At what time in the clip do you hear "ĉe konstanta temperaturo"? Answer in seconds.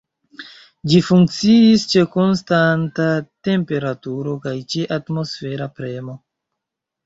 1.91-4.35